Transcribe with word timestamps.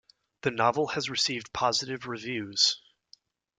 The 0.41 0.49
novel 0.49 0.87
has 0.87 1.11
received 1.11 1.53
positive 1.53 2.07
reviews. 2.07 2.81